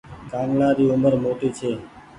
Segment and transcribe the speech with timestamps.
[0.31, 1.71] ڪآنگلآ ري اومر موٽي ڇي۔